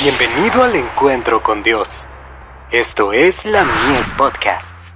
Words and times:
Bienvenido 0.00 0.62
al 0.62 0.76
encuentro 0.76 1.42
con 1.42 1.64
Dios. 1.64 2.06
Esto 2.70 3.12
es 3.12 3.44
la 3.44 3.64
Mies 3.64 4.08
Podcasts. 4.16 4.94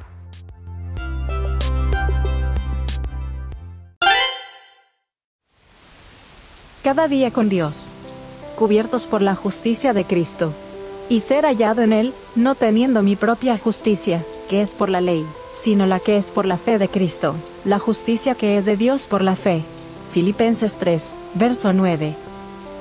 Cada 6.84 7.08
día 7.08 7.32
con 7.32 7.48
Dios. 7.48 7.94
Cubiertos 8.54 9.08
por 9.08 9.22
la 9.22 9.34
justicia 9.34 9.92
de 9.92 10.04
Cristo. 10.04 10.54
Y 11.08 11.22
ser 11.22 11.46
hallado 11.46 11.82
en 11.82 11.92
Él, 11.92 12.14
no 12.36 12.54
teniendo 12.54 13.02
mi 13.02 13.16
propia 13.16 13.58
justicia, 13.58 14.24
que 14.48 14.60
es 14.62 14.76
por 14.76 14.88
la 14.88 15.00
ley, 15.00 15.26
sino 15.52 15.86
la 15.86 15.98
que 15.98 16.16
es 16.16 16.30
por 16.30 16.46
la 16.46 16.58
fe 16.58 16.78
de 16.78 16.88
Cristo, 16.88 17.34
la 17.64 17.80
justicia 17.80 18.36
que 18.36 18.56
es 18.56 18.66
de 18.66 18.76
Dios 18.76 19.08
por 19.08 19.22
la 19.22 19.34
fe. 19.34 19.64
Filipenses 20.12 20.78
3, 20.78 21.12
verso 21.34 21.72
9. 21.72 22.14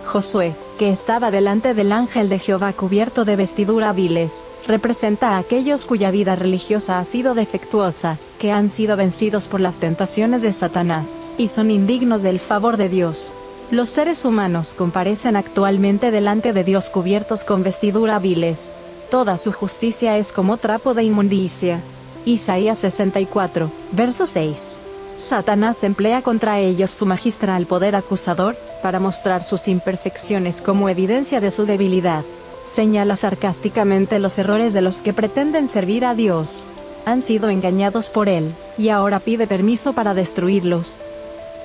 Josué, 0.06 0.56
que 0.78 0.90
estaba 0.90 1.32
delante 1.32 1.74
del 1.74 1.92
ángel 1.92 2.30
de 2.30 2.40
Jehová 2.40 2.74
cubierto 2.74 3.26
de 3.26 3.36
vestidura 3.36 3.94
viles, 3.94 4.46
representa 4.68 5.32
a 5.32 5.38
aquellos 5.38 5.86
cuya 5.86 6.12
vida 6.12 6.36
religiosa 6.36 7.00
ha 7.00 7.06
sido 7.06 7.34
defectuosa, 7.34 8.18
que 8.40 8.52
han 8.52 8.70
sido 8.70 8.98
vencidos 8.98 9.48
por 9.48 9.62
las 9.62 9.80
tentaciones 9.80 10.42
de 10.42 10.54
Satanás, 10.54 11.22
y 11.38 11.48
son 11.48 11.72
indignos 11.72 12.24
del 12.24 12.40
favor 12.40 12.78
de 12.78 12.90
Dios. 12.90 13.34
Los 13.72 13.90
seres 13.90 14.26
humanos 14.26 14.74
comparecen 14.74 15.36
actualmente 15.36 16.12
delante 16.12 16.52
de 16.52 16.64
Dios 16.64 16.90
cubiertos 16.90 17.44
con 17.44 17.64
vestidura 17.64 18.20
viles. 18.20 18.72
Toda 19.10 19.38
su 19.38 19.54
justicia 19.54 20.18
es 20.18 20.34
como 20.34 20.58
trapo 20.58 20.94
de 20.94 21.04
inmundicia. 21.04 21.82
Isaías 22.26 22.80
64, 22.80 23.72
verso 23.94 24.28
6. 24.28 24.91
Satanás 25.16 25.84
emplea 25.84 26.22
contra 26.22 26.60
ellos 26.60 26.92
su 26.92 27.06
magistral 27.06 27.66
poder 27.66 27.96
acusador, 27.96 28.56
para 28.82 29.00
mostrar 29.00 29.44
sus 29.44 29.68
imperfecciones 29.68 30.62
como 30.62 30.90
evidencia 30.90 31.40
de 31.40 31.52
su 31.52 31.66
debilidad. 31.66 32.24
Señala 32.72 33.16
sarcásticamente 33.16 34.20
los 34.20 34.38
errores 34.38 34.74
de 34.74 34.82
los 34.82 34.98
que 34.98 35.14
pretenden 35.14 35.68
servir 35.68 36.06
a 36.06 36.16
Dios. 36.16 36.70
Han 37.06 37.22
sido 37.22 37.50
engañados 37.50 38.10
por 38.10 38.30
Él, 38.30 38.54
y 38.78 38.90
ahora 38.90 39.20
pide 39.20 39.48
permiso 39.48 39.94
para 39.94 40.14
destruirlos. 40.14 40.98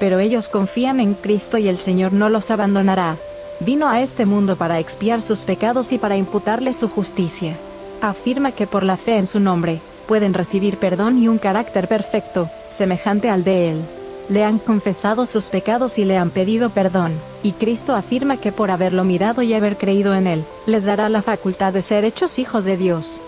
Pero 0.01 0.19
ellos 0.19 0.49
confían 0.49 1.01
en 1.01 1.15
Cristo 1.15 1.59
y 1.59 1.69
el 1.69 1.79
Señor 1.79 2.13
no 2.13 2.29
los 2.29 2.51
abandonará. 2.51 3.17
Vino 3.61 3.89
a 3.89 4.03
este 4.03 4.27
mundo 4.27 4.57
para 4.57 4.79
expiar 4.79 5.23
sus 5.23 5.45
pecados 5.45 5.93
y 5.93 5.99
para 5.99 6.17
imputarles 6.17 6.77
su 6.77 6.89
justicia. 6.89 7.57
Afirma 8.01 8.53
que 8.53 8.67
por 8.67 8.83
la 8.83 8.97
fe 8.97 9.17
en 9.17 9.27
su 9.27 9.41
nombre, 9.41 9.81
pueden 10.07 10.35
recibir 10.35 10.77
perdón 10.77 11.19
y 11.19 11.29
un 11.29 11.39
carácter 11.39 11.89
perfecto, 11.89 12.49
semejante 12.69 13.31
al 13.31 13.43
de 13.43 13.71
Él. 13.71 13.83
Le 14.29 14.45
han 14.45 14.59
confesado 14.59 15.25
sus 15.25 15.49
pecados 15.49 15.99
y 15.99 16.05
le 16.05 16.17
han 16.19 16.31
pedido 16.31 16.71
perdón, 16.71 17.15
y 17.43 17.53
Cristo 17.53 17.95
afirma 17.95 18.37
que 18.37 18.53
por 18.53 18.71
haberlo 18.71 19.05
mirado 19.05 19.43
y 19.43 19.55
haber 19.55 19.77
creído 19.77 20.15
en 20.15 20.27
Él, 20.27 20.45
les 20.67 20.85
dará 20.85 21.09
la 21.09 21.23
facultad 21.23 21.73
de 21.73 21.83
ser 21.83 22.05
hechos 22.05 22.39
hijos 22.39 22.65
de 22.65 22.77
Dios. 22.77 23.23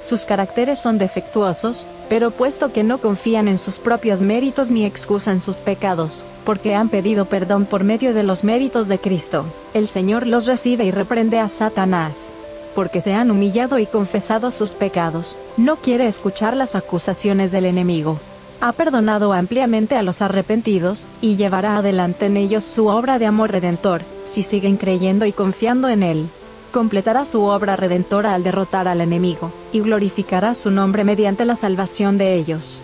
Sus 0.00 0.24
caracteres 0.24 0.80
son 0.80 0.98
defectuosos, 0.98 1.86
pero 2.08 2.32
puesto 2.32 2.72
que 2.72 2.82
no 2.82 2.98
confían 2.98 3.46
en 3.46 3.56
sus 3.56 3.78
propios 3.78 4.20
méritos 4.20 4.68
ni 4.68 4.84
excusan 4.84 5.38
sus 5.38 5.58
pecados, 5.58 6.26
porque 6.44 6.74
han 6.74 6.88
pedido 6.88 7.26
perdón 7.26 7.66
por 7.66 7.84
medio 7.84 8.12
de 8.12 8.24
los 8.24 8.42
méritos 8.42 8.88
de 8.88 8.98
Cristo, 8.98 9.44
el 9.74 9.86
Señor 9.86 10.26
los 10.26 10.46
recibe 10.46 10.84
y 10.84 10.90
reprende 10.90 11.38
a 11.38 11.48
Satanás 11.48 12.32
porque 12.74 13.00
se 13.00 13.14
han 13.14 13.30
humillado 13.30 13.78
y 13.78 13.86
confesado 13.86 14.50
sus 14.50 14.72
pecados, 14.72 15.38
no 15.56 15.76
quiere 15.76 16.06
escuchar 16.06 16.56
las 16.56 16.74
acusaciones 16.74 17.52
del 17.52 17.66
enemigo. 17.66 18.18
Ha 18.60 18.72
perdonado 18.72 19.32
ampliamente 19.32 19.96
a 19.96 20.02
los 20.02 20.22
arrepentidos, 20.22 21.06
y 21.20 21.36
llevará 21.36 21.76
adelante 21.76 22.26
en 22.26 22.36
ellos 22.36 22.62
su 22.62 22.86
obra 22.86 23.18
de 23.18 23.26
amor 23.26 23.50
redentor, 23.50 24.02
si 24.24 24.42
siguen 24.42 24.76
creyendo 24.76 25.26
y 25.26 25.32
confiando 25.32 25.88
en 25.88 26.02
él. 26.02 26.28
Completará 26.70 27.24
su 27.24 27.42
obra 27.42 27.76
redentora 27.76 28.34
al 28.34 28.44
derrotar 28.44 28.88
al 28.88 29.00
enemigo, 29.00 29.50
y 29.72 29.80
glorificará 29.80 30.54
su 30.54 30.70
nombre 30.70 31.04
mediante 31.04 31.44
la 31.44 31.56
salvación 31.56 32.18
de 32.18 32.34
ellos. 32.34 32.82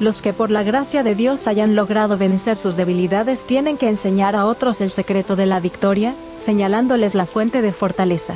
Los 0.00 0.20
que 0.20 0.32
por 0.32 0.50
la 0.50 0.64
gracia 0.64 1.04
de 1.04 1.14
Dios 1.14 1.46
hayan 1.46 1.76
logrado 1.76 2.18
vencer 2.18 2.56
sus 2.56 2.74
debilidades 2.74 3.44
tienen 3.44 3.76
que 3.76 3.88
enseñar 3.88 4.34
a 4.34 4.46
otros 4.46 4.80
el 4.80 4.90
secreto 4.90 5.36
de 5.36 5.46
la 5.46 5.60
victoria, 5.60 6.14
señalándoles 6.36 7.14
la 7.14 7.26
fuente 7.26 7.62
de 7.62 7.72
fortaleza. 7.72 8.34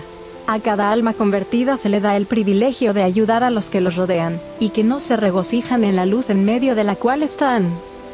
A 0.50 0.60
cada 0.60 0.90
alma 0.92 1.12
convertida 1.12 1.76
se 1.76 1.90
le 1.90 2.00
da 2.00 2.16
el 2.16 2.24
privilegio 2.24 2.94
de 2.94 3.02
ayudar 3.02 3.44
a 3.44 3.50
los 3.50 3.68
que 3.68 3.82
los 3.82 3.96
rodean, 3.96 4.40
y 4.58 4.70
que 4.70 4.82
no 4.82 4.98
se 4.98 5.14
regocijan 5.14 5.84
en 5.84 5.94
la 5.94 6.06
luz 6.06 6.30
en 6.30 6.46
medio 6.46 6.74
de 6.74 6.84
la 6.84 6.96
cual 6.96 7.22
están. 7.22 7.70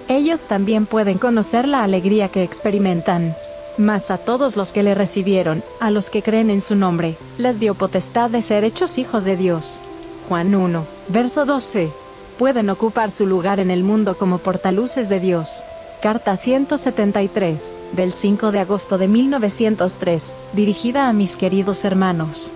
Ellos 0.09 0.47
también 0.47 0.85
pueden 0.87 1.19
conocer 1.19 1.69
la 1.69 1.85
alegría 1.85 2.31
que 2.31 2.43
experimentan. 2.43 3.37
Mas 3.79 4.11
a 4.11 4.19
todos 4.19 4.57
los 4.57 4.73
que 4.73 4.83
le 4.83 4.95
recibieron, 4.95 5.63
a 5.79 5.93
los 5.93 6.11
que 6.11 6.23
creen 6.23 6.51
en 6.51 6.61
su 6.61 6.75
nombre, 6.75 7.15
les 7.39 7.61
dio 7.61 7.75
potestad 7.75 8.31
de 8.31 8.43
ser 8.43 8.65
hechos 8.65 8.99
hijos 8.99 9.23
de 9.23 9.37
Dios. 9.37 9.81
Juan 10.29 10.57
1, 10.57 10.85
verso 11.11 11.45
12. 11.45 11.93
Pueden 12.37 12.69
ocupar 12.69 13.13
su 13.13 13.27
lugar 13.27 13.61
en 13.61 13.71
el 13.71 13.85
mundo 13.85 14.19
como 14.19 14.39
portaluces 14.39 15.09
de 15.09 15.21
Dios, 15.21 15.65
Carta 16.05 16.37
173, 16.37 17.75
del 17.93 18.13
5 18.13 18.53
de 18.53 18.61
agosto 18.61 18.99
de 18.99 19.09
1903, 19.09 20.37
dirigida 20.53 21.09
a 21.09 21.15
mis 21.15 21.35
queridos 21.35 21.83
hermanos. 21.87 22.53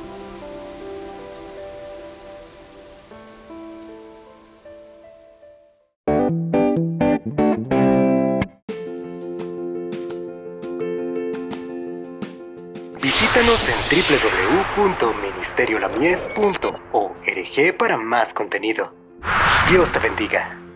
Visítanos 13.00 13.66
en 13.70 13.76
www.ministeriolamies.org 14.76 17.76
para 17.78 17.96
más 17.96 18.34
contenido. 18.34 18.92
Dios 19.70 19.90
te 19.90 20.00
bendiga. 20.00 20.67